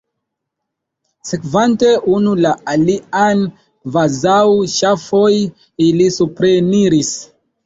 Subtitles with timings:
[1.31, 4.39] Sekvante unu la alian kvazaŭ
[4.79, 5.29] ŝafoj,
[5.91, 7.15] ili supreniris.